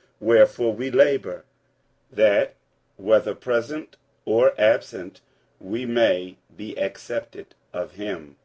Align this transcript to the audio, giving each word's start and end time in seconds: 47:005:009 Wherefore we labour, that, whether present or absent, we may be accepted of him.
47:005:009 0.00 0.08
Wherefore 0.20 0.72
we 0.72 0.90
labour, 0.90 1.44
that, 2.10 2.54
whether 2.96 3.34
present 3.34 3.96
or 4.24 4.54
absent, 4.58 5.20
we 5.60 5.84
may 5.84 6.38
be 6.56 6.74
accepted 6.78 7.54
of 7.74 7.92
him. 7.96 8.36